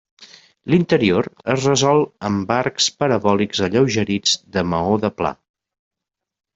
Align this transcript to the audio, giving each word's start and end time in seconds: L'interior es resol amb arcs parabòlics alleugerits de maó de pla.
L'interior 0.73 1.29
es 1.57 1.67
resol 1.69 2.01
amb 2.31 2.55
arcs 2.57 2.89
parabòlics 3.05 3.63
alleugerits 3.71 4.37
de 4.57 4.69
maó 4.75 5.01
de 5.07 5.17
pla. 5.23 5.37